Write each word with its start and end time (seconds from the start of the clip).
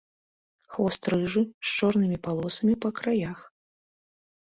Хвост 0.75 1.03
рыжы 1.15 1.43
з 1.45 1.67
чорнымі 1.77 2.17
палосамі 2.27 2.75
па 2.87 2.95
краях. 3.01 3.49